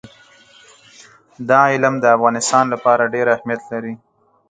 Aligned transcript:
دا 1.49 1.59
علم 1.73 1.95
د 1.99 2.05
افغانستان 2.15 2.65
لپاره 2.73 3.11
ډېر 3.13 3.25
اهمیت 3.35 3.61
لري. 3.71 3.93